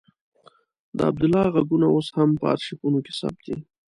[0.97, 3.57] د عبدالله غږونه اوس هم په آرشیفونو کې ثبت دي.